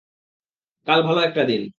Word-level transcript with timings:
কাল 0.87 0.99
ভালো 1.01 1.19
একটা 1.21 1.43
দিন। 1.43 1.61